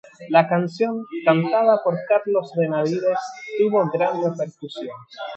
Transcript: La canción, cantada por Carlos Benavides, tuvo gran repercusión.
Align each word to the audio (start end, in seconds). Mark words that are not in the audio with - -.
La 0.29 0.49
canción, 0.49 1.05
cantada 1.23 1.79
por 1.83 1.95
Carlos 2.09 2.49
Benavides, 2.57 3.19
tuvo 3.59 3.87
gran 3.93 4.13
repercusión. 4.31 4.95